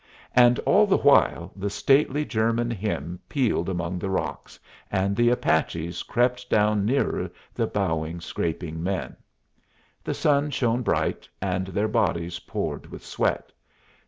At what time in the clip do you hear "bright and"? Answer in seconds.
10.81-11.67